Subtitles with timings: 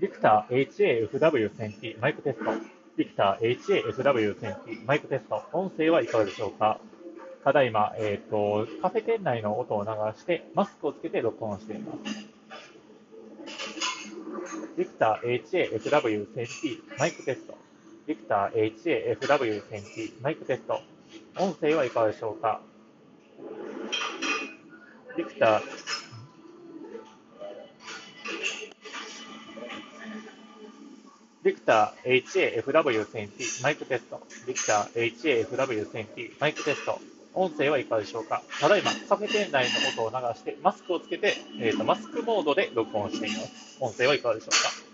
[0.00, 2.52] ビクター HAFW1000T マイクテスト。
[2.96, 5.42] ビクター HAFW1000T マイクテスト。
[5.52, 6.78] 音声はいかがでしょうか？
[7.42, 11.98] ただいま、えっ、と、カフェ店内の音を流して、マスクをつけて録音しています。
[14.76, 17.58] ビクター HAFW1000T マイクテスト。
[18.06, 18.74] ビクター
[19.18, 20.80] HAFW1000T マイクテスト。
[21.40, 22.60] 音声はいかがでしょうか？
[25.16, 25.62] ビクター、
[31.44, 32.24] ビクター
[32.62, 34.20] HAFW20 マイクテスト。
[34.46, 37.00] ビクター HAFW20 マイクテスト。
[37.34, 38.42] 音声はいかがでしょうか？
[38.60, 43.76] ただいま、カフェ店内の音を流して、マスクをつけて、えーと、マスクモードで録音しています。
[43.80, 44.87] 音声はいかがでしょうか？